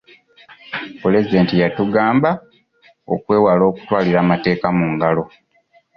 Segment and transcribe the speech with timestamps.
[1.01, 2.29] Pulezidenti yatugamba
[3.13, 5.23] okwewala okutwalira amateeka mu ngalo.